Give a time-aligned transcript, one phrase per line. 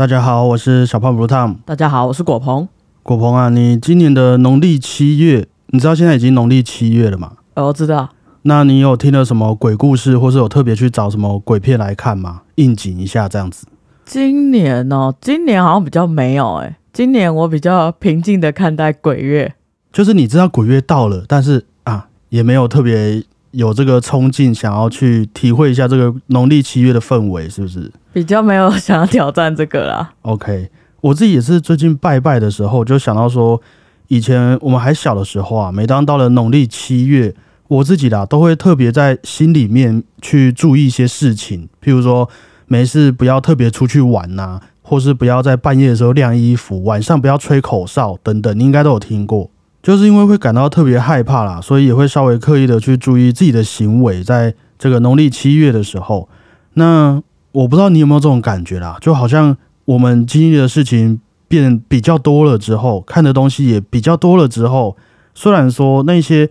[0.00, 1.56] 大家好，我是小胖 Blue Tom。
[1.66, 2.66] 大家好，我是果鹏。
[3.02, 7.32] 果鹏啊，你今年的农历七月，你知道现在已经农历七月了吗？
[7.52, 8.08] 呃，我知道。
[8.44, 12.40] 那你有听了什么鬼故事，或是有特别去找什么鬼片来看吗？
[12.54, 13.66] 应景一下这样子。
[14.06, 16.78] 今年哦，今年好像比较没有哎。
[16.94, 19.54] 今年我比较平静的看待鬼月，
[19.92, 23.22] 就是你知道鬼月到了，但是啊，也没有特别
[23.52, 27.90] 有这个冲劲，想要去体会一下这个农历七月的氛围，是不是？
[28.12, 30.12] 比较没有想要挑战这个啦。
[30.22, 33.60] OK，我自己也是最近拜拜的时候，就想到说，
[34.08, 37.34] 以前我们还小的时候啊，每当到了农历七月，
[37.68, 42.28] 我自己啦都会特别在心里面去注意一些事情，譬如说
[42.66, 49.50] 没事不要特别出去玩呐，或是不要在半夜的时候晾衣服，晚上不要吹口哨等等，你应该都有听过。
[49.82, 56.28] 就是因为会感到特别害怕啦，所以也会稍微刻意的去注意自己的行为，在这个农历七月的时候，
[56.74, 57.22] 那。
[57.52, 64.96] 我不知道你有没有这种感觉啦，就好像我们经历的事情变比较多了之后，看的东西也比较多了之后，
[65.34, 66.48] 虽然说那些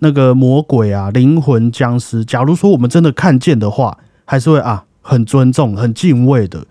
[0.00, 3.96] 那个魔鬼啊、灵魂、僵尸，假如说我们真的看见的话，
[4.26, 6.66] 还是会啊很尊重、很敬畏的。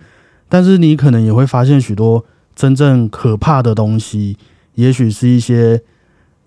[0.48, 2.24] 但是你可能也会发现许多
[2.56, 4.38] 真正可怕的东西，
[4.76, 5.82] 也许是一些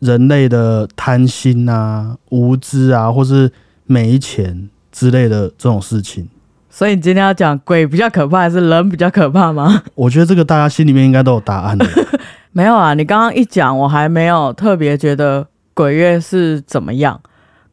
[0.04, 3.50] 人类的贪心啊、无知啊，或是
[3.86, 6.28] 没钱之类的这种事情。
[6.68, 9.82] 所以你今天要讲鬼比较可怕，还是人比较可怕吗？
[9.94, 11.86] 我觉得这个大家心里面应该都有答案的。
[12.52, 17.20] 没有啊，你刚刚一讲，我还没有特别觉得鬼月是怎么样。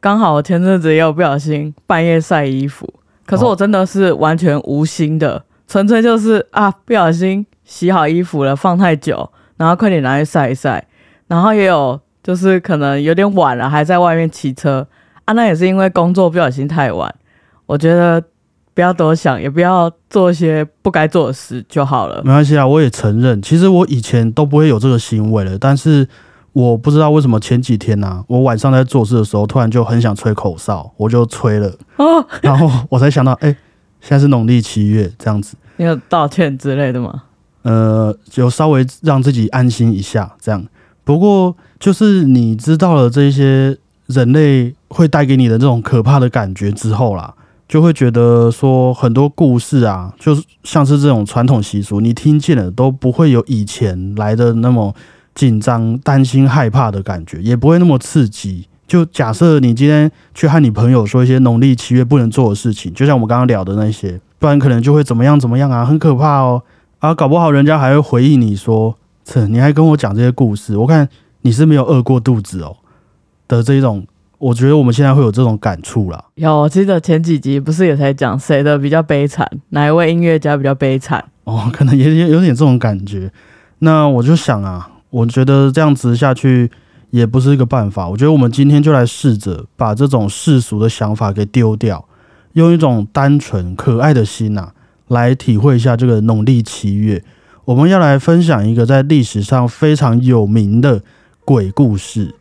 [0.00, 2.92] 刚好我前阵子也有不小心半夜晒衣服，
[3.26, 10.84] 可是我真的是完全无心的，纯粹就是啊不小心洗好衣服了，放太久，然后快点拿去晒一晒。
[11.28, 14.86] 然后也有就是可能有点晚了，还在外面骑车
[15.24, 17.14] 啊，那也是因为工作不小心太晚。
[17.66, 18.22] 我觉得。
[18.74, 22.22] 不要多想，也不要做一些不该做的事就好了。
[22.24, 25.58] 没关系啊，我也承认，其实我以前都不会有这个行为了。
[25.58, 26.08] 但是
[26.54, 31.70] 我不知道为什么前几天呢，我晚上在做事的时候，突然就很想吹口哨，我就吹了。
[31.98, 33.54] 哦，然后我才想到，哎，
[34.00, 35.54] 现在是农历七月，这样子。
[35.76, 37.24] 你有道歉之类的吗？
[37.64, 40.64] 呃，就稍微让自己安心一下，这样。
[41.04, 43.76] 不过就是你知道了这些
[44.06, 47.34] 人类会带给你的这种可怕的感觉之后啦。
[47.68, 54.94] 就会觉得说很多故事啊，就是像是这种传统习俗，你听见了都不会有以前来的那么
[55.34, 58.68] 紧张、担心、害怕的感觉，也不会那么刺激。
[58.86, 66.62] 就假设你今天去和你朋友说一些农历七月不能做的事情，就像我们刚刚聊的那些，不然可能就会怎么样怎么样啊，很可怕哦
[66.98, 71.08] 啊，搞不好人家还会回忆你说，这你还跟我讲这些故事，我看
[71.42, 72.76] 你是没有饿过肚子哦
[73.46, 74.06] 的这种。
[74.38, 76.24] 我觉得我们现在会有这种感触了。
[76.34, 81.24] 有，我记得前几集不是也才讲谁的比较悲惨，哪一位音乐家比较悲惨？
[81.44, 83.30] 哦，可能也有有点这种感觉。
[83.78, 86.68] 那我就想啊，我觉得这样子下去
[87.10, 88.08] 也不是一个办法。
[88.08, 92.04] 我觉得我们今天就来试着把这种世俗的想法给丢掉，
[92.54, 94.70] 用一种单纯可爱的心呐，
[95.06, 97.22] 来体会一下这个农历七月。
[97.64, 101.00] 我们要来分享一个在历史上非常有名的
[101.44, 102.34] 鬼故事。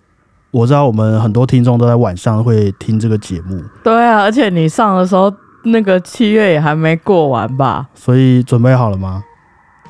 [0.50, 3.62] 我知道我们很多听众都在晚上会听这个节目。
[3.84, 5.32] 对啊，而且你上的时候，
[5.66, 7.88] 那个七月也还没过完吧？
[7.94, 9.24] 所以准备好了吗？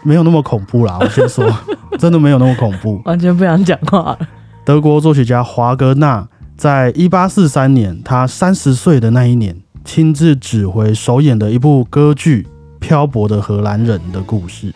[0.03, 1.49] 没有那么恐怖啦，我先说，
[1.97, 3.01] 真的没有那么恐怖。
[3.05, 4.17] 完全不想讲话。
[4.65, 6.27] 德国作曲家华格纳
[6.57, 9.55] 在一八四三年，他三十岁的那一年，
[9.85, 12.43] 亲自指挥首演的一部歌剧
[12.79, 14.73] 《漂泊的荷兰人》的故事。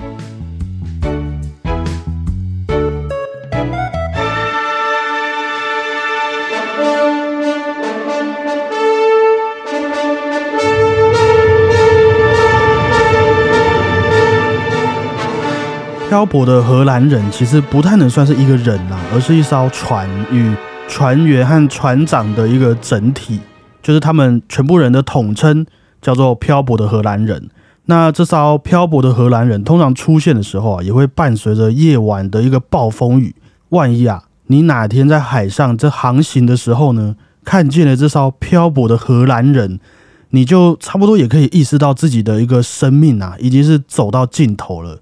[16.16, 20.56] 漂泊的荷兰人其实不太能算是一个人啦，而是一艘船与
[20.88, 23.38] 船员和船长的一个整体，
[23.84, 25.66] 就是他们全部人的统称
[26.02, 27.50] 叫做漂泊的荷兰人。
[27.88, 33.36] 那这艘漂泊的荷兰人通常出现的时候啊，也会伴随着夜晚的一个暴风雨。
[33.72, 39.82] 万一啊，你哪天在海上这航行的时候呢，看见了这艘漂泊的荷兰人，
[40.30, 45.02] 你就差不多也可以意识到自己的一个生命啊，已经是走到尽头了。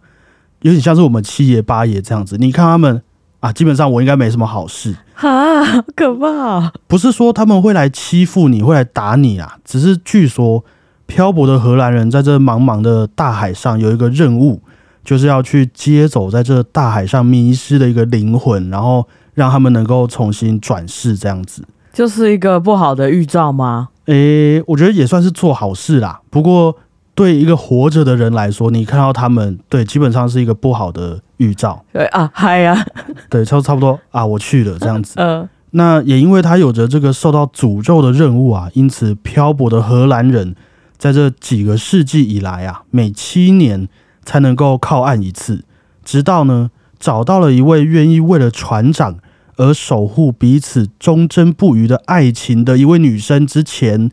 [0.63, 3.01] 有点像是我们七爷八爷这样子，你看他们
[3.41, 6.71] 啊，基本上我应该没什么好事啊，可怕！
[6.87, 10.63] 不是说他们会来欺负你，会来打你啊，只是据说
[11.05, 14.61] 漂泊的荷兰人在这茫茫的大海上有一个任务，
[15.03, 23.89] 就是要去接走在这大海上迷失的一个灵魂，然后让他们能够重新转世，这样子就是一个不好的预兆吗？
[24.05, 26.21] 诶，我觉得也算是做好事啦。
[26.29, 26.77] 不过。
[27.15, 31.83] 对一个活着的人来说，你看到他们，对，基本上是一个不好的预兆。
[31.93, 32.85] 对啊，嗨呀，
[33.29, 35.13] 对，差差不多啊，我去了这样子。
[35.21, 40.55] 嗯，那也因为他有着这个受到诅咒的任务啊，因此漂泊的荷兰人
[40.97, 43.87] 在这几个世纪以来啊，每七年
[44.25, 45.63] 才能够靠岸一次，
[46.03, 49.17] 直到呢找到了一位愿意为了船长
[49.57, 54.09] 而守护彼此忠贞不渝的爱情的一位女生之前，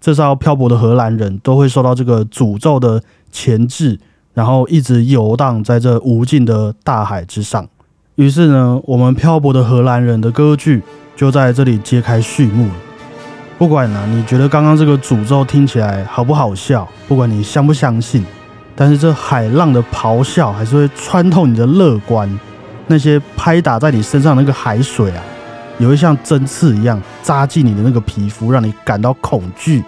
[0.00, 3.98] 这艘漂泊的荷兰人都会受到这个诅咒的钳制，
[4.32, 7.68] 然后一直游荡在这无尽的大海之上。
[8.14, 10.82] 于是呢，我们漂泊的荷兰人的歌剧
[11.14, 12.74] 就在这里揭开序幕了。
[13.58, 18.24] 不管呢、你觉得刚刚这个诅咒听起来好不好笑，不管你相不相信，
[18.74, 22.28] 但是这海浪的咆哮还是会穿透你的乐观。
[22.86, 25.22] 那些拍打在你身上那个海水啊，
[25.80, 29.82] 也会像针刺一样扎进你的那个皮肤，让你感到恐惧。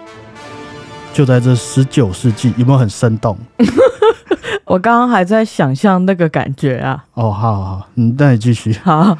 [1.13, 3.37] 就在这十九世纪，有没有很生动？
[4.65, 7.05] 我刚刚还在想象那个感觉啊。
[7.13, 8.73] 哦，好好好，嗯，那你继续。
[8.83, 9.15] 好，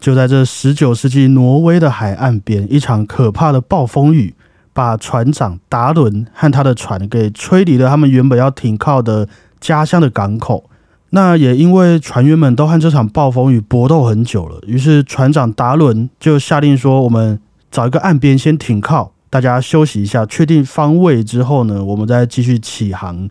[0.00, 4.32] 就在这十九世纪挪威的海岸边，一场可怕的暴风雨
[4.72, 9.26] 把船长达伦和他的船给吹离了他们原本要停靠的
[9.58, 10.69] 家乡的港口。
[11.10, 17.40] 那也因为船员们都和这场暴风雨搏斗很久了，于是船长达伦就下令说：“我们
[17.70, 23.28] 找一个岸边先停靠，大家休息一下，确定方位之后呢，我们再继续起航。”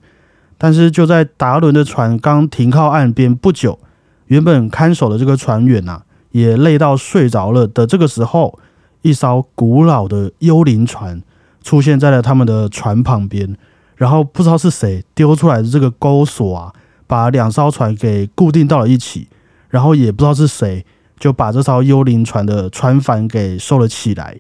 [0.61, 3.79] 但是就在达伦的船刚停靠岸边不久，
[4.27, 8.59] 原本看守的这个船员呐、也累到睡着了的这个时候，
[9.01, 11.23] 一艘古老的幽灵船
[11.63, 13.55] 出现在了他们的船旁边，
[13.95, 16.73] 然后不知道是谁丢出来的这个钩索啊，
[17.09, 19.27] 把两艘船给固定到了一起，
[19.69, 20.85] 然后也不知道是谁
[21.17, 24.37] 就把这艘幽灵船的船帆给收了起来。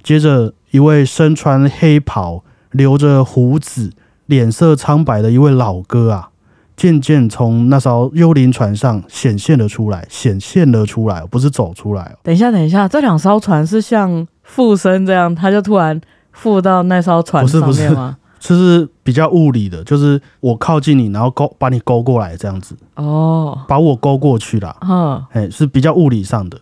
[0.00, 3.90] 接着，一位身穿黑袍、留着胡子、
[4.26, 6.30] 脸色苍白的一位老哥啊，
[6.76, 12.18] 渐渐从那艘幽灵船上显现了出来，显现了出来，不是走出来哦。
[12.22, 16.00] 等一下，等一下，这两艘船是像附身这样，他就突然
[16.30, 18.16] 附到那艘船不是不是上面吗？
[18.38, 24.76] 就是比较物理的，就是我靠近你，然后勾把你勾过来，这样子，哦，把我勾过去啦。
[24.80, 26.60] 嗯，哎，是比较物理上的。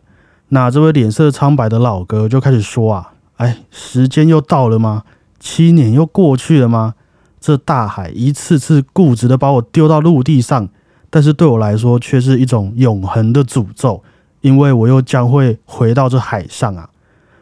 [0.49, 5.03] 那这位脸色苍白的老哥就开始说啊，哎，时间又到了吗？
[5.39, 6.95] 七年又过去了吗？
[7.39, 10.69] 这大海一次次固执的把我丢到陆地上，
[11.11, 14.03] 但是对我来说却是一种永恒的诅咒，
[14.41, 16.91] 因为我又将会回到这海上啊。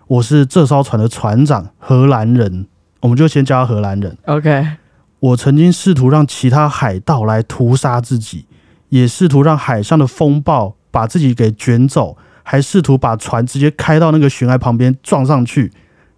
[0.06, 2.66] 我是这艘船的船长，荷兰人，
[3.04, 4.16] 我们就先叫他荷兰人。
[4.24, 4.66] OK，
[5.20, 8.46] 我曾经试图让其他海盗来屠杀自己，
[8.88, 15.70] 也试图让海上的风暴把自己给卷走，还试图把船直接开到那个悬崖旁边撞上去。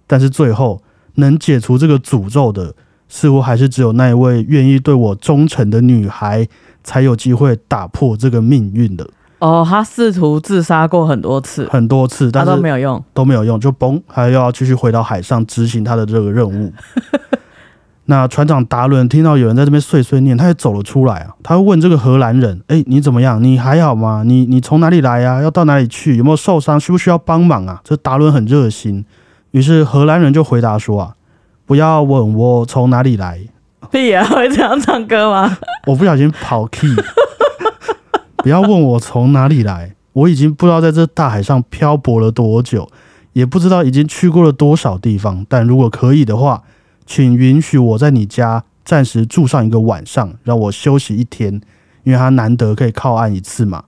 [0.06, 0.81] 但是最后
[1.17, 2.77] 能解除这个诅咒的，
[3.09, 6.47] 似乎还是只有那一位愿意对我忠诚的女孩，
[6.85, 9.11] 才有机会打破这个命运的。
[9.38, 13.05] 哦，他试图自杀过很多次，很多次，他但是都没有用。
[13.12, 16.73] 都没有用，就崩，还又要继续回到海上执行他的这个任务。
[18.09, 21.35] 那船长达伦听到有人在这边碎碎念，他也走了出来啊。
[21.43, 23.43] 他问这个荷兰人：“哎，你怎么样？
[23.43, 24.23] 你还好吗？
[24.25, 26.17] 你你从哪里来呀、要到哪里去？
[26.17, 26.79] 有没有受伤？
[26.79, 29.05] 需不需要帮忙啊？”这达伦很热心，
[29.50, 31.15] 于是荷兰人就回答说：“啊，
[31.67, 33.41] 不要问我从哪里来，
[33.91, 35.59] 屁呀、会这样唱歌吗？
[35.87, 36.88] 我不小心跑 key，
[38.38, 42.88] 不要问我从哪里来，我已经不知道在这大海上漂泊了多久，
[43.33, 45.45] 也不知道已经去过了多少地方。
[45.49, 46.62] 但如果可以的话，
[47.05, 51.61] 请允许我在你家暂时住上一个晚上，让我休息一天，
[52.05, 53.85] 因为他难得可以靠岸一次嘛。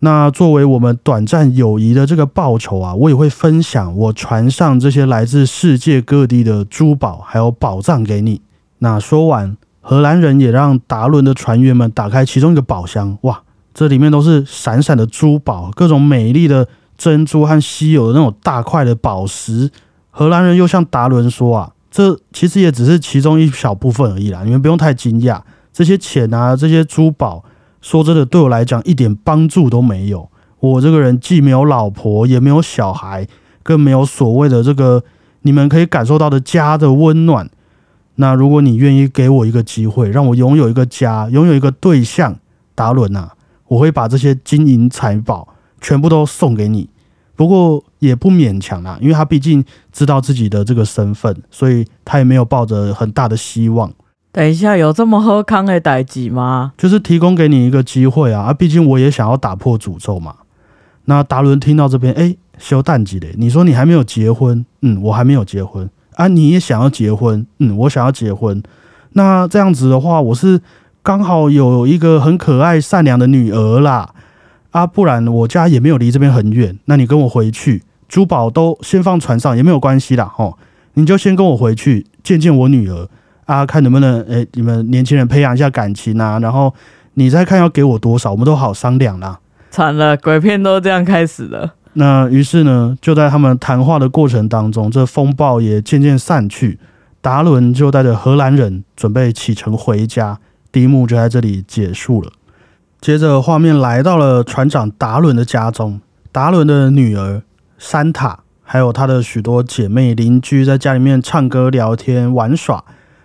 [0.00, 8.40] 那作为我们短暂友谊的这个报酬啊，我也会分享我船上这些来自世界各地的珠宝还有宝藏给你。
[8.78, 13.42] 那说完，荷兰人也让达伦的船员们打开其中一个宝箱，哇，
[13.72, 16.66] 这里面都是闪闪的珠宝，各种美丽的
[16.98, 19.70] 珍珠和稀有的那种大块的宝石。
[20.10, 25.40] 荷兰人又向达伦说啊，这其实也只是其中一小部分而已啦，你们不用太惊讶。
[25.72, 27.44] 这些钱啊，这些珠宝，
[27.80, 30.28] 说真的，对我来讲一点帮助都没有。
[30.58, 33.26] 我这个人既没有老婆，也没有小孩，
[33.62, 35.02] 更没有所谓的这个
[35.42, 37.48] 你们可以感受到的家的温暖。
[38.16, 42.36] 那如果你愿意给我一个机会，让我拥有一个家，拥有一个对象，
[42.74, 43.32] 达伦啊，
[43.70, 45.46] 我会把这些金银财宝
[45.80, 46.90] 全部都送给你。
[47.36, 53.90] 不过也不勉强啦，因为他毕竟知道自己的这个身份，所以他也没有抱着很大的希望，
[54.30, 56.72] 等一下，有这么喝康的代际吗？
[56.76, 58.42] 就是提供给你一个机会啊。
[58.42, 60.34] 啊，毕竟我也想要打破诅咒嘛。
[61.06, 63.34] 那达伦听到这边，哎，修蛋几嘞？
[63.38, 64.66] 你说你还没有结婚？
[64.82, 66.28] 嗯，我还没有结婚啊。
[66.28, 67.46] 你也想要结婚？
[67.58, 68.62] 嗯，我想要结婚。
[69.14, 70.60] 那这样子的话，我是
[71.02, 74.10] 刚好有一个很可爱善良的女儿啦，
[74.70, 80.58] 啊，不然我家也没有离这边很远，那你跟我回去，珠宝都先放船上也没有关系啦，吼，
[80.94, 83.08] 你就先跟我回去见见我女儿
[83.46, 86.74] 啊，看能不能诶、你们年轻人培养一下感情啊，然后
[87.14, 89.38] 你再看要给我多少，我们都好商量啦。
[89.70, 91.74] 惨了，鬼片都这样开始了。
[91.94, 96.78] 那于是呢，就在他们谈话的过程当中，这风暴也渐渐散去。
[97.22, 100.38] 达伦就带着荷兰人准备启程回家，
[100.72, 102.30] 第一幕就在这里结束了。
[103.00, 106.00] 接着画面来到了船长达伦的家中，
[106.30, 107.42] 达伦的女儿
[107.78, 112.84] 山塔还有她的许多姐妹邻居在家里面唱歌、聊天、玩耍。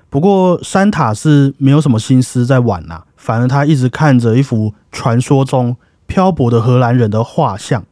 [0.09, 5.75] 不过山塔是没有什么心思在玩啦、反而他一直看着一幅传说中
[6.07, 7.83] 漂泊的荷兰人的画像。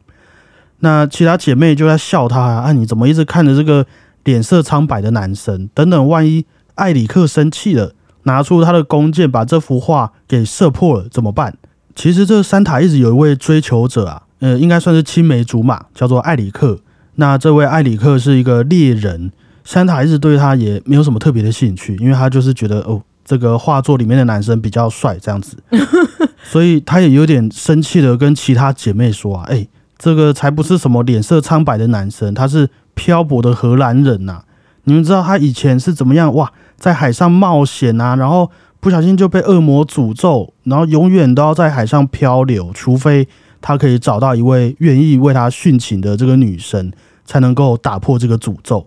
[0.78, 3.84] 那其他姐妹就在笑他，啊你怎么一直看着这个
[4.22, 5.68] 脸色苍白的男生？
[5.74, 6.46] 等等，万一
[6.76, 7.92] 艾里克生气了，
[8.24, 11.56] 拿出他的弓箭把这幅画给射破了怎么办？
[11.94, 16.80] 其实这山塔一直有一位追求者啊，呃，应该算是青梅竹马，叫做艾里克。
[17.14, 19.30] 那这位艾里克是一个猎人，
[19.62, 25.56] 山塔一直对他也没有什么特别的兴趣，因为他就是觉得哦，这个画作里面的男生比较帅这样子，
[26.42, 29.64] 所以他也有点生气的跟其他姐妹说啊，哎、
[29.96, 34.42] 这个才不是什么脸色苍白的男生，他是漂泊的荷兰人呐、
[34.82, 36.34] 你们知道他以前是怎么样？
[36.34, 38.50] 哇，在海上冒险啊，然后
[38.80, 43.26] 不小心就被恶魔诅咒，然后永远都要在海上漂流，除非
[43.60, 46.92] 他可以找到一位愿意为他殉情的这个女神，
[47.24, 48.86] 才能够打破这个诅咒。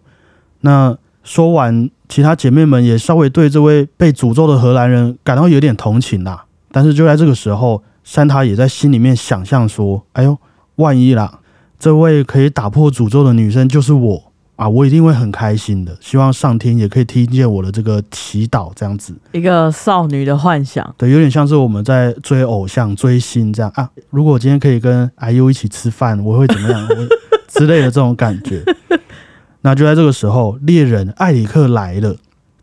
[0.61, 6.45] 那说完，其他姐妹们也稍微对这位被诅咒的荷兰人感到有点同情啦。
[6.71, 10.37] 但是就在这个时候，山塔也在心里面想象说：“哎呦，
[10.75, 11.39] 万一啦，
[11.79, 14.26] 这位可以打破诅咒的女生就是我
[14.57, 15.95] 啊，我一定会很开心的。
[16.01, 19.15] 希望上天也可以听见我的这个祈祷，这样子。
[19.31, 23.87] 一个少女的幻想，对，有点像是我们在追偶像、追星这样啊。
[24.09, 26.85] 如果我今天可以跟 IU 一起吃饭，我会怎么样？
[26.89, 27.07] 我
[27.47, 28.63] 之类的这种感觉。
[29.61, 32.15] 那就在这个时候，猎人艾里克来了。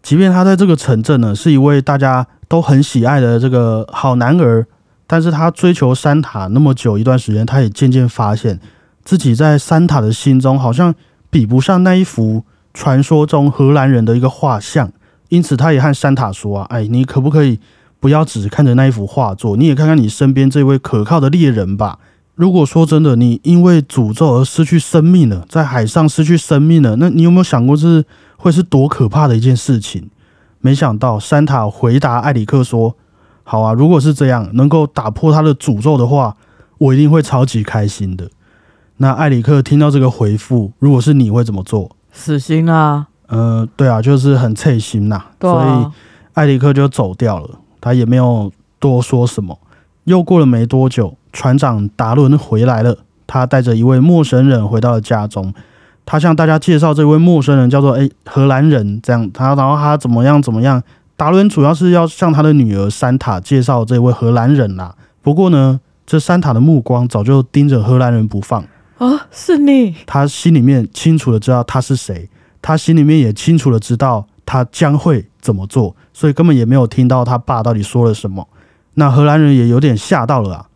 [0.03, 4.67] 即便他在这个城镇呢，是一位大家都很喜爱的这个好男儿，
[5.07, 8.59] 但是他追求山塔那么久一段时间，他也渐渐发现
[9.05, 10.95] 自己在山塔的心中好像
[11.35, 14.93] 比不上那一幅传说中荷兰人的一个画像。
[15.31, 17.59] 因此，他也和山塔说啊，哎，你可不可以
[17.99, 21.99] 不要只看着那一幅画作，你也看看你身边这位可靠的猎人吧。
[22.37, 28.05] 如果说真的，你因为诅咒而失去生命了，在海上失去生命了，那你有没有想过是
[28.37, 30.09] 会是多可怕的一件事情？
[30.61, 32.95] 没想到山塔回答艾里克说
[33.43, 36.37] ：“好啊，如果是这样，能够打破他的诅咒的话，
[36.79, 38.31] 我一定会超级开心的。”
[38.99, 41.91] 那艾里克听到这个回复，如果是你会怎么做？
[42.13, 45.93] 死心啦、呃，对啊，就是很脆心呐、对所以啊，
[46.35, 49.59] 艾里克就走掉了，他也没有多说什么。
[50.05, 52.97] 又过了没多久，船长达伦回来了，
[53.27, 55.53] 他带着一位陌生人回到了家中。
[56.07, 60.83] 他向大家介绍这位陌生人叫做诶荷兰人，这样他然后他怎么样怎么样。
[61.17, 64.95] 达伦主要是要向他的女儿山塔介绍这位荷兰人啦。
[65.23, 68.63] 不过呢，这山塔的目光早就盯着荷兰人不放。
[68.99, 72.29] 哦，是你，他心里面清楚的知道他是谁，
[72.63, 78.49] 他心里面也清楚的知道他将会怎么做，所以根本也没有听到他爸到底说了什么。
[78.95, 80.67] 那荷兰人也有点吓到了啊！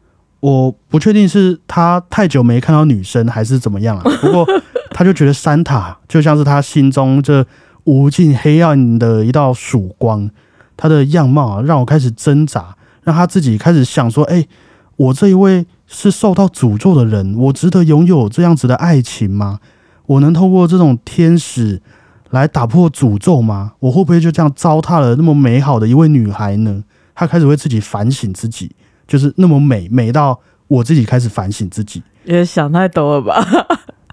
[0.41, 4.03] 我不确定是他太久没看到女生，还是怎么样啊。
[4.21, 4.47] 不过
[4.91, 7.47] 他就觉得山塔就像是他心中这
[7.85, 10.29] 无尽黑暗的一道曙光，
[10.77, 14.47] 他的样貌啊，让我开始挣扎，让他自己开始想说：哎、
[14.97, 19.59] 我这一位是受到诅咒的人，我值得拥有这样子的爱情吗？
[20.07, 21.83] 我能透过这种天使
[22.30, 23.73] 来打破诅咒吗？
[23.80, 26.85] 我会不会就这样糟蹋了那么美好的一位女孩呢？
[27.14, 28.71] 她开始为自己反省自己，
[29.07, 32.02] 就是那么美，美到我自己开始反省自己。
[32.25, 33.47] 也想太多了吧？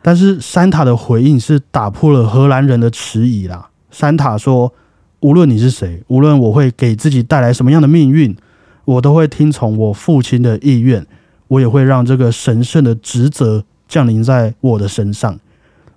[0.02, 3.70] 但是山塔的回应是打破了荷兰人的迟疑啦。
[3.92, 4.74] 山塔说
[5.22, 8.36] ：“无论你是谁，无论我会给自己带来什么样的命运，
[8.86, 11.06] 我都会听从我父亲的意愿，
[11.48, 15.38] 我也会让这个神圣的职责降临在我的身上。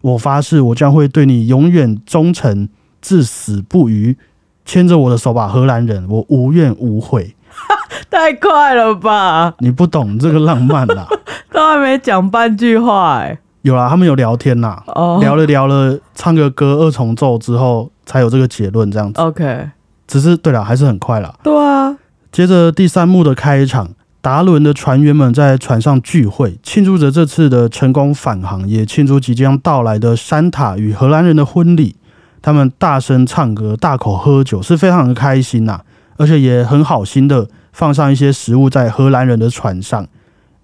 [0.00, 2.68] 我发誓，我将会对你永远忠诚，
[3.02, 4.16] 至死不渝。
[4.64, 7.34] 牵着我的手吧，荷兰人，我无怨无悔。
[8.10, 11.08] 太快了吧，你不懂这个浪漫啦。
[11.50, 19.20] 都还没讲半句话哎、有啦，他们有聊天啦。”哦，聊了聊了，唱个歌二重奏之后，才有这个结论，这样子。
[19.20, 19.70] OK，
[20.06, 21.34] 只是对了，还是很快啦。
[21.42, 21.96] 对啊，
[22.30, 23.88] 接着第三幕的开场，
[24.20, 31.96] 达伦的船员们在船上聚会，庆祝着这次的成功返航，也庆祝即将到来的山塔与荷兰人的婚礼。
[32.40, 35.80] 他们大声唱歌、大口喝酒，是非常的开心呐，
[36.16, 40.06] 而且也很好心的放上一些食物在荷兰人的船上，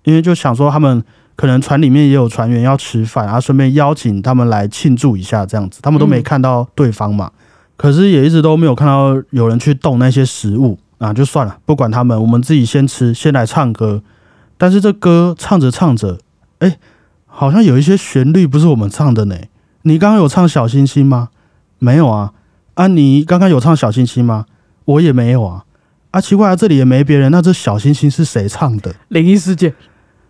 [0.05, 1.03] 因为就想说他们
[1.35, 5.81] 可能船里面也有船员要吃饭，然后顺便邀请他们来庆祝一下这样子。
[5.83, 7.31] 他们都没看到对方嘛，
[7.77, 14.03] 可是也一直都没有看到有人去动那些食物啊，就算了，不管他们，我们自己先吃，先来唱歌。
[14.57, 16.19] 但是这歌唱着唱着，
[16.61, 16.79] 哎，
[17.27, 19.37] 好像有一些旋律不是我们唱的呢。
[19.83, 21.29] 你刚刚有唱小星星吗？
[21.79, 22.33] 没有啊。
[22.75, 24.47] 啊，你刚刚有唱小星星吗？
[24.87, 25.65] 我也没有啊。
[26.13, 28.95] 啊，奇怪啊，这里也没别人，那这小星星是谁唱的？
[29.09, 29.75] 灵异事件。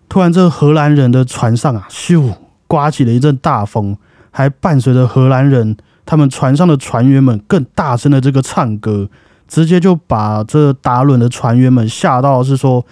[0.09, 2.35] 突然，这荷兰人的船上啊，咻，
[2.67, 3.97] 刮起了一阵大风，
[4.31, 9.09] 还伴随着荷兰人他们船上的船员们更大声的这个唱歌，
[9.49, 12.85] 直接就把这达伦的船员们吓到，是说。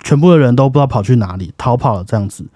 [0.00, 2.46] 全部的人都不知道跑去哪里逃跑了，这样子。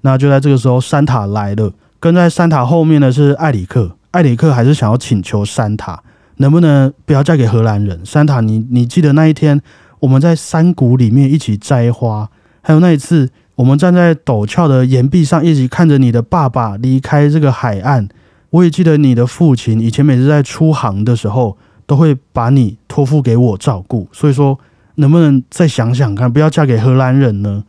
[0.00, 1.70] 那就在这个时候，山塔来了。
[2.00, 3.94] 跟在山塔后面的是艾里克。
[4.12, 6.02] 艾里克还是想要请求山塔，
[6.38, 8.00] 能不能不要嫁给荷兰人？
[8.02, 9.60] 山塔，你你记得那一天
[10.00, 12.30] 我们在山谷里面一起摘花，
[12.62, 18.08] 还有那一次我们站在陡峭的岩壁上一起看着你的爸爸离开这个海岸。
[18.48, 24.08] 我也记得你的父亲以前每次在出航的时候都会把你托付给我照顾。
[24.12, 24.58] 所以说。
[24.98, 27.64] 能不能再想想看，不要嫁给荷兰人呢？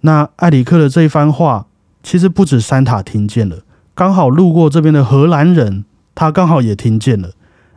[0.00, 1.66] 那艾里克的这一番话，
[2.02, 3.58] 其实不止山塔听见了，
[3.94, 7.30] 刚好路过这边的荷兰人，他刚好也听见了。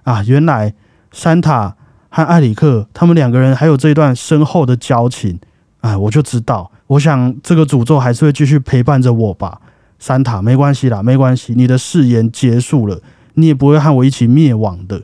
[0.05, 0.73] 啊，原来
[1.11, 1.75] 山塔
[2.09, 5.39] 和艾里克他们两个人还有这一段深厚的交情。
[5.81, 9.61] 哎，我就知道，我想这个诅咒还是会继续陪伴着我吧。
[9.99, 12.99] 山塔，没关系啦，没关系，你的誓言结束了，
[13.35, 15.03] 你也不会和我一起灭亡的。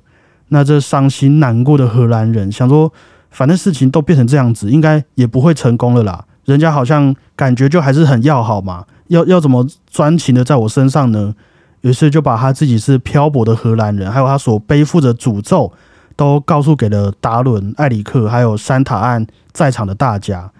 [0.51, 2.93] 那这伤心难过的荷兰人想说。
[3.33, 6.25] 反正事情都变成这样子，应该也不会成功了啦。
[6.43, 11.33] 人家好像感觉就还是很要好嘛，要要怎么专情的在我身上呢？
[11.79, 15.71] 于是就把他自己是漂泊的荷兰人，还有他所背负的诅咒，
[16.17, 20.51] 都告诉给了达伦、艾里克还有山塔岸在场的大家。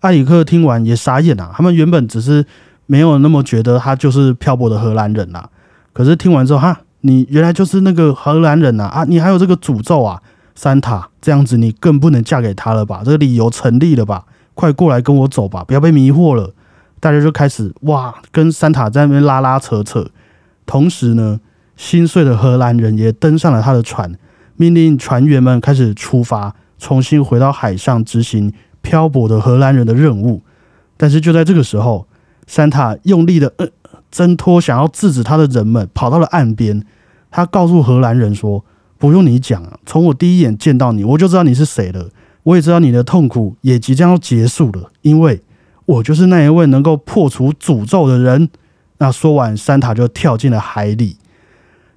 [0.00, 2.44] 艾里克听完也傻眼啊，他们原本只是
[2.84, 5.48] 没有那么觉得他就是漂泊的荷兰人啦，
[5.94, 10.20] 可是听完之后，哈，你原来就是那个荷兰人呐啊，你还有这个诅咒啊！
[10.54, 13.02] 山塔这样子，你更不能嫁给他了吧？
[13.04, 14.24] 这个理由成立了吧？
[14.54, 16.52] 快过来跟我走吧，不要被迷惑了。
[17.00, 20.06] 大家就开始哇，跟山塔在那边拉拉扯扯。
[20.66, 21.40] 同时呢，
[21.76, 24.12] 心碎的荷兰人也登上了他的船，
[24.56, 30.42] 命令船员们开始出发，重新回到海上执行漂泊的荷兰人的任务。
[30.96, 32.06] 但是就在这个时候，
[32.46, 33.66] 山塔用力的呃
[34.12, 36.84] 挣脱想要制止他的人们，跑到了岸边。
[37.32, 38.64] 他告诉荷兰人说。
[38.98, 42.08] 不用你讲，从我第一眼见到你，我就知道你是谁了。
[42.44, 45.42] 我也知道你的痛苦也即将要结束了，因为
[45.86, 48.48] 我就是那一位能够破除诅咒的人。
[48.98, 51.16] 那说完，山塔就跳进了海里。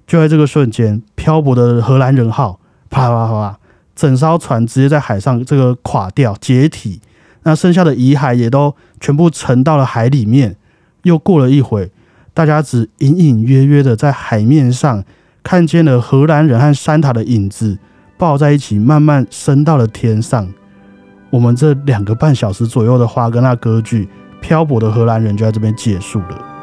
[0.04, 2.58] 就在这个瞬间，漂泊的荷兰人号
[2.90, 3.58] 啪啪啪啪，
[3.94, 7.00] 整艘船直接在海上这个垮掉解体。
[7.44, 10.56] 那剩下的遗骸也都全部沉到了海里面。
[11.04, 11.92] 又过了一会，
[12.36, 15.02] 大家只隐隐约约的在海面上。
[15.42, 17.78] 看见了荷兰人和山塔的影子
[18.18, 20.52] 抱在一起，慢慢升到了天上。
[21.30, 24.06] 我们这两个半小时左右的华格纳歌剧
[24.40, 26.55] 《漂泊的荷兰人》就在这边结束了。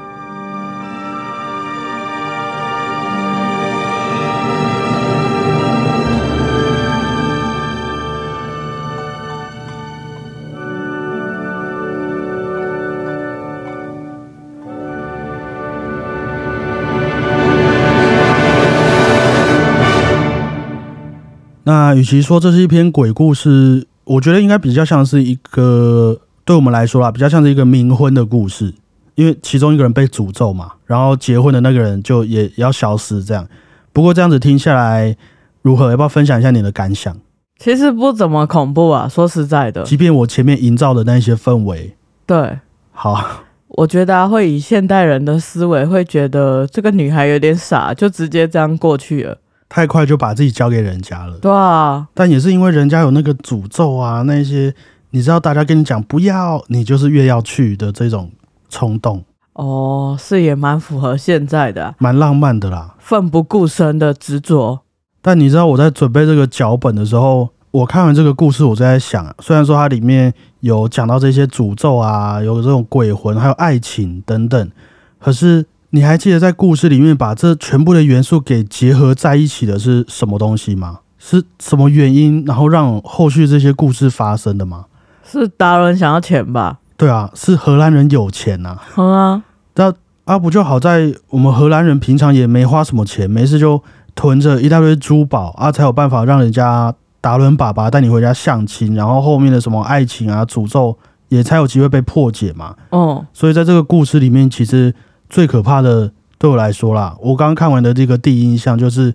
[22.03, 28.73] 与其说这是一篇鬼故事，我觉得应该比较像是一个对我们来说啦，比较像是一个冥婚的故事，
[29.15, 33.47] 因为其中一个人被诅咒嘛，然后结婚的那个人就也要消失这样。
[33.93, 35.15] 不过这样子听下来
[35.61, 35.91] 如何？
[35.91, 37.15] 要不要分享一下你的感想？
[37.57, 39.83] 其实不怎么恐怖啊，说实在的。
[39.83, 42.59] 即便我前面营造的那些氛围，对，
[42.91, 49.37] 好，我觉得会以现代人的思维会觉得这个女孩有点傻，就直接这样过去了。
[49.75, 54.71] 太快就把自己交给人家了，对啊，但也是因为人家有那个诅咒啊，那些
[55.09, 58.29] 你知道，大家跟你讲不要，你就是越要去的这种
[58.69, 59.23] 冲动。
[59.53, 64.81] 哦，是也蛮符合现在的，蛮浪漫的啦，奋不顾身的执着。
[65.23, 74.71] 但你知道我在准备这个脚本的时候，我看完这个故事，我就在想，虽然说它里面有讲到这些诅咒啊，有这种鬼魂，还有爱情等等，
[75.19, 75.65] 可是。
[75.95, 81.01] 你还记得在故事里面把这全部的元素给结合在一起的是什么东西吗？
[81.19, 84.85] 是什么原因，然后让后续这些故事发生的吗？
[85.23, 86.79] 是达伦想要钱吧？
[86.97, 88.75] 对啊，是荷兰人有钱呐。
[88.97, 89.43] 嗯啊，
[89.75, 89.93] 那
[90.25, 93.79] 啊不就好在我们荷兰人平常也没花什么钱，没事就
[94.15, 100.97] 囤着一大堆珠宝啊，才有办法让人家达伦爸爸带你回家相亲，然后后面的什么爱情啊、诅咒
[101.29, 102.75] 也才有机会被破解嘛。
[102.89, 104.91] 哦，所以在这个故事里面，其实
[105.29, 109.13] 最可怕的对我来说啦，我刚刚看完的这个第一印象就是，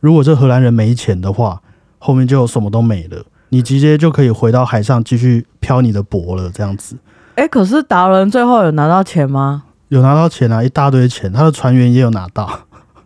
[0.00, 1.60] 如果这荷兰人没钱的话，
[1.98, 6.96] 后面就什么都没了，你直接就可以回到海上继续漂你的泊了，这样子。
[7.36, 9.64] 哎，可是达伦最后有拿到钱吗？
[9.88, 12.60] 有拿到钱啊，一大堆钱，他的船员也有拿到，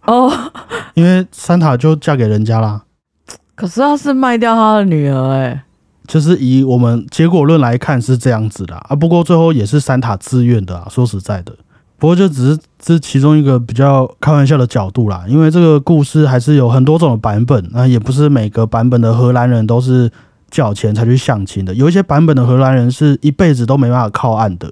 [0.07, 0.33] 哦，
[0.95, 2.83] 因为三塔就嫁给人家啦。
[3.55, 5.65] 可是他是卖掉他的女儿，哎，
[6.07, 10.87] 就是以我们结果论来看是这样子的啊，不过最后也是三塔自愿的啊。
[10.89, 11.53] 说实在的，
[11.99, 20.11] 不过就只是这其中一个比较开玩笑的角度啦，因为这个故事还是有很多种版本，那也不是每个版本的荷兰人都是
[20.51, 24.71] 缴钱才去相亲的，有一些版本的荷兰人是一辈子都没办法靠岸的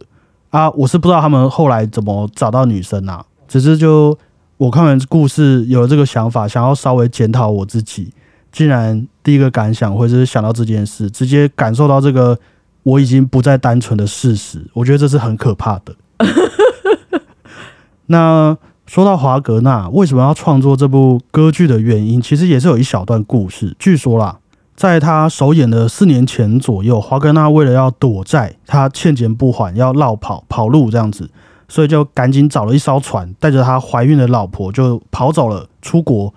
[0.51, 0.71] 啊。
[0.71, 4.17] 我是不知道他们后来怎么找到女生啊，只是就
[4.57, 8.13] 我看完故事有了这个想法，想要稍微检讨我自己。
[8.53, 12.39] 竟然第一个感想或者是想到这件事，直接感受到这个
[12.85, 15.93] 我已经不再单纯的事实，我觉得这是很可怕的。
[18.07, 23.75] 那说到华格纳为什么要创作这部歌剧的原因，其实也是有一小段故事。
[23.79, 24.39] 据说啦，
[24.77, 31.31] 在他首演的四年前左右，华格纳为了要躲债，他欠钱不还，要绕跑跑路这样子，
[31.67, 36.35] 所以就赶紧找了一艘船，带着他怀孕的老婆就跑走了，出国。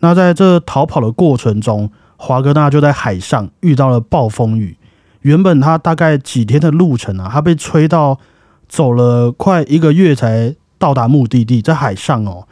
[0.00, 4.78] 那在这逃跑的过程中，华格纳就在海上遇到了暴风雨。
[5.20, 8.18] 原本他大概几天的路程啊，他被吹到
[8.66, 12.48] 走了快一个月才到达目的地，在海上哦。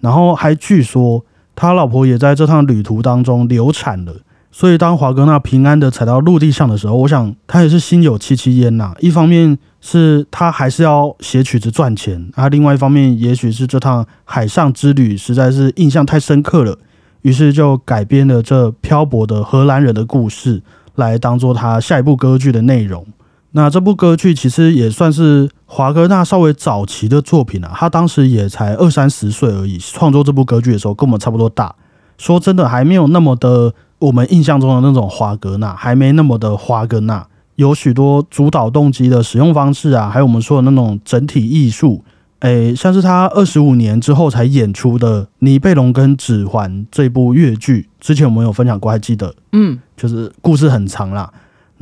[0.00, 1.24] 然后还据说
[1.56, 4.12] 他老婆也在这趟旅途当中流产了。
[4.52, 8.92] 所以当华格纳平安的踩到陆地上的时候，我想他也是心有戚戚焉呐。
[8.98, 16.76] 一方面是他还是要写曲子赚钱，啊，另外一方面也许是这趟海上之旅实在是印象太深刻了。
[17.22, 20.62] 于是就改编了这漂泊的荷兰人的故事，
[20.96, 23.06] 来当做他下一部歌剧的内容。
[23.52, 31.74] 那这部歌剧其实也算是华哥纳稍微早期的作品啊，他当时也才二三十岁而已，创作这部歌剧的时候跟我们差不多大。
[32.16, 42.04] 说真的，还没有那么的我们印象中的那种华格纳，还没那么的华格纳，有许多主导动机的使用方式啊，还有我们说的那种整体艺术。
[42.40, 49.34] 诶，像是他二十五年之后才演出的《尼贝龙跟指环》这部越剧，之前我们有分享过，还记得？
[49.52, 51.30] 嗯，就是故事很长啦。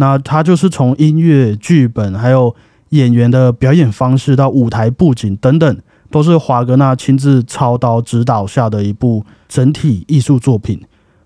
[0.00, 2.54] 那他就是从音乐、剧本，还有
[2.88, 5.78] 演员的表演方式到舞台布景等等，
[6.11, 10.80] 都是华格纳亲自操刀指导下的一部整体艺术作品。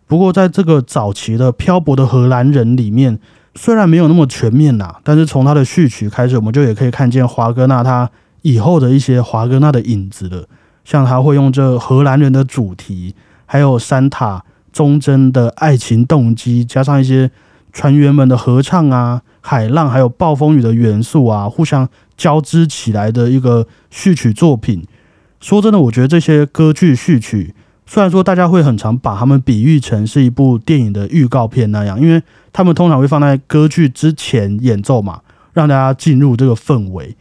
[0.06, 3.18] 不过，在这个早期的漂泊的荷兰人里面，
[3.54, 8.10] 虽然没有那么全面呐，但是从他的序曲开始，我们就也可以看见华格纳他。
[8.44, 10.48] 以后的一些华格纳的影子了，
[10.84, 13.14] 像他会用这荷兰人的主题，
[13.46, 17.30] 还有山塔忠贞的爱情动机，加上一些
[17.72, 24.84] 船员们的合唱啊、海浪还有暴风雨的元素啊，互相交织起来的一个序曲作品。
[25.40, 27.54] 说真的，我觉得这些歌剧序曲，
[27.86, 35.20] 虽然说大家会很常把他们比喻成是一部电影的预告片那样，因为他们通常会放在歌剧之前演奏嘛，
[35.52, 37.16] 让大家进入这个氛围。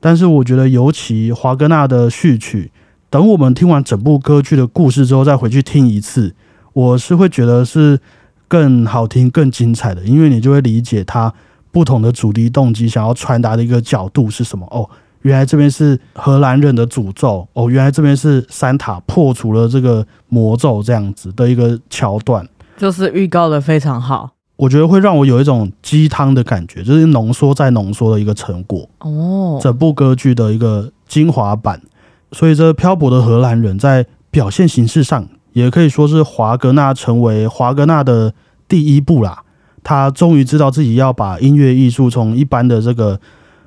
[0.00, 2.72] 但是我觉得，尤其华格纳的序曲，
[3.10, 6.34] 等我们听完整部歌剧的故事之后，再回去听一次，
[6.72, 8.00] 我是会觉得是
[8.50, 11.32] 更好听、更精彩的，因为你就会理解他
[11.70, 14.66] 不同的主题动机想要传达的一个角度是什么。
[14.72, 14.90] 哦，
[15.22, 22.44] 原来这边是荷兰人的诅咒，哦，原来这边是三塔破除了这个魔咒，这样子的一个桥段，
[22.76, 24.30] 就是预告的非常好。
[24.56, 28.88] 我觉得会让我有一种鸡汤的感觉，就是浓缩再浓缩的一个成果。
[28.98, 31.80] 哦，整部歌剧的一个精华版。
[32.32, 38.32] 所以，这漂泊的荷兰人在表现形式上，也可以说是华格纳成为华格纳的
[38.68, 39.42] 第一步啦。
[39.82, 43.18] 他终于知道自己要把音乐艺术从一般的这个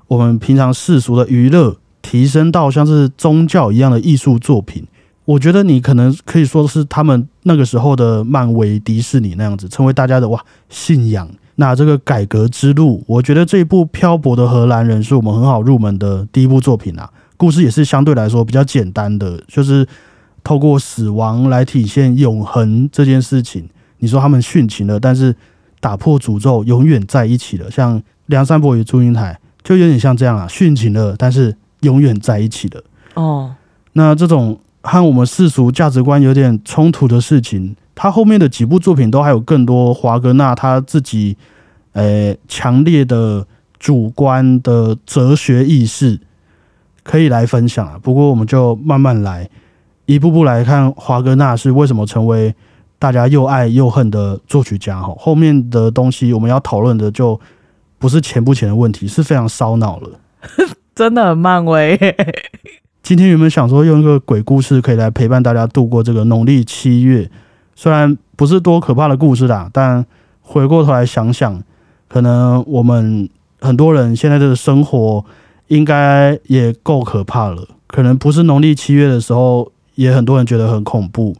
[0.07, 4.85] 我们平常世俗的娱乐，提升到像是宗教一样的艺术作品。
[5.25, 11.27] 我觉得你可能可以说是他们那个时候的漫威、迪士尼那样子，成为大家的哇信仰。
[11.55, 17.09] 那这个改革之路，我觉得这一部《漂泊的荷兰人》是我们很好入门的第一部作品啊。
[17.37, 19.87] 故事也是相对来说比较简单的，就是
[20.43, 23.69] 透过死亡来体现永恒这件事情。
[23.99, 25.33] 你说他们殉情了，但是
[25.79, 27.71] 打破诅咒，永远在一起了。
[27.71, 32.83] 像梁山伯与祝英台，就有点像这样啊，殉情了，但是永远在一起了。
[33.13, 33.55] 哦，
[33.93, 41.37] 那这种和我们世俗价值观有点冲突的事情，他后面的几部作品都还有更多华格纳他自己，
[41.93, 43.47] 呃，强烈的
[43.79, 46.19] 主观的哲学意识
[47.03, 47.97] 可以来分享啊。
[48.01, 49.49] 不过我们就慢慢来，
[50.05, 52.53] 一步步来看华格纳是为什么成为
[52.99, 55.13] 大家又爱又恨的作曲家哈。
[55.17, 57.39] 后面的东西我们要讨论的就
[57.97, 60.09] 不是钱不钱的问题，是非常烧脑了。
[60.93, 61.97] 真的很漫威。
[63.01, 67.29] 今天原本想说用一个鬼故事可以来陪伴大家度过这个农历七月，
[67.75, 70.05] 虽然不是多可怕的故事啦，但
[70.41, 71.61] 回过头来想想，
[72.07, 73.27] 可能我们
[73.59, 75.25] 很多人现在的生活
[75.67, 77.67] 应该也够可怕了。
[77.87, 81.35] 可能不是农历七月的时候，也很多人觉得很恐怖。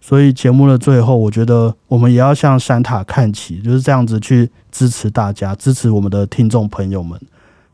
[0.00, 7.18] 所以节目的最后，我觉得我们也要向山塔看齐，就是这样子去支持大家，支持我们的听众朋友们。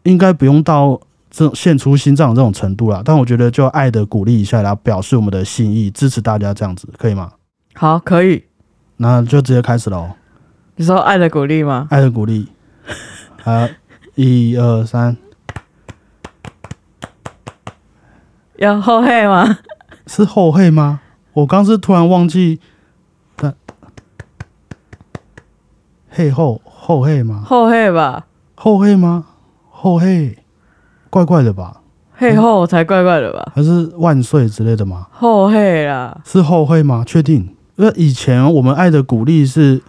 [0.04, 7.32] 应该不用到这种献出心脏这种程度啦，但我觉得就爱的鼓励一下，然后表示我们的心意，支持大家这样子，可以吗？
[7.74, 8.44] 好，可以。
[8.96, 10.10] 那就直接开始喽。
[10.76, 11.88] 你说爱的鼓励吗？
[11.90, 12.46] 爱的鼓励。
[13.42, 13.68] 好，
[14.14, 15.16] 一二三，
[18.56, 19.58] 要后黑吗？
[20.12, 20.98] 是后黑吗？
[21.34, 22.58] 我刚是突然忘记，
[23.36, 23.54] 但
[26.08, 27.44] 黑后后黑吗？
[27.46, 29.26] 后黑吧，后黑吗？
[29.70, 30.36] 后黑，
[31.10, 31.76] 怪怪的吧？
[32.16, 33.52] 黑后才怪怪的吧？
[33.54, 35.06] 还是万岁之类的吗？
[35.12, 37.04] 后黑啦，是后黑吗？
[37.06, 37.54] 确定？
[37.76, 39.80] 因为以前我们爱的鼓励是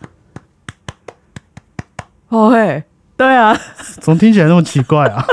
[2.29, 2.83] 后黑，
[3.17, 3.57] 对啊，
[3.99, 5.25] 怎么听起来那么奇怪啊？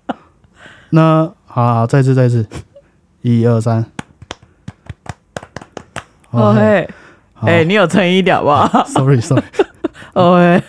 [0.92, 2.46] 那好好，再次再次，
[3.34, 3.84] 一二三，
[6.30, 6.88] 后黑，
[7.34, 7.48] 好。
[7.48, 9.42] 哎，你有诚意一点好不好？，sorry sorry，
[10.14, 10.62] 后黑，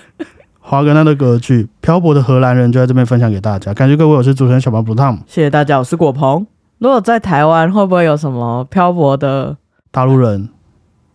[0.59, 6.47] 华格纳的歌剧《漂泊的荷兰人》就在这边分享给大家，感谢各位，我是主持人小白 Blue Tom，谢谢大家，我是果鹏。
[6.79, 9.55] 如果在台湾，会不会有什么漂泊的？
[9.91, 10.49] 大陆人，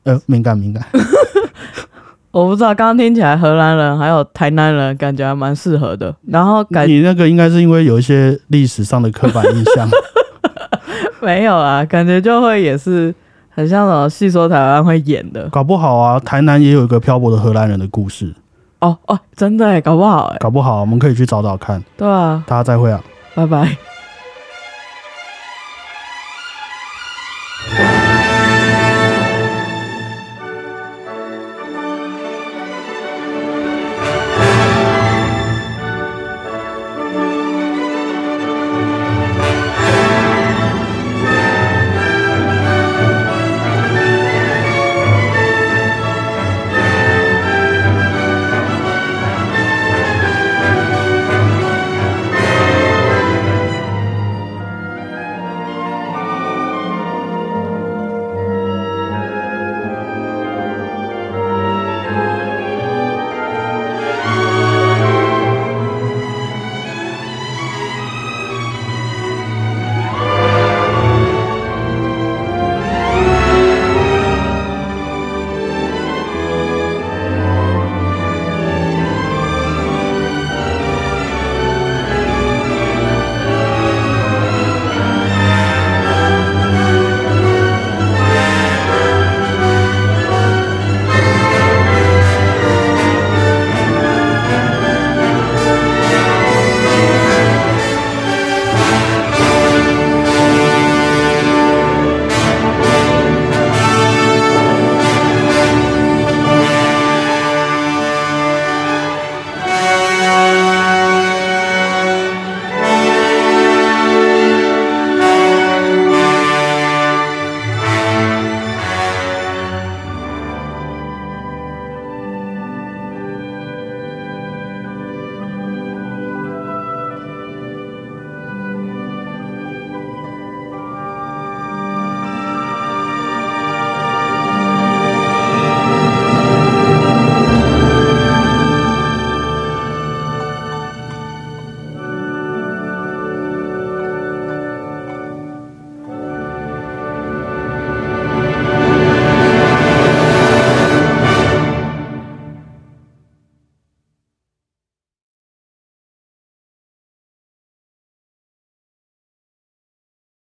[0.04, 0.86] 呃，敏感敏感，
[2.30, 6.14] 我不知道，刚刚听起来荷兰人还有台南人感觉还蛮适合的。
[6.28, 9.88] 然后感你那个应该是因为有一些历史上的刻板印象，
[11.22, 13.14] 没有啊，感觉就会也是
[13.48, 18.34] 很像什种戏说台湾会演的，搞不好啊，台南也有一个漂泊的荷兰人的故事。
[18.80, 21.80] 哦哦，真的，搞不好，搞不好，我们可以去找找看。
[21.96, 23.00] 对啊，大家再会啊，
[23.36, 23.76] 拜拜。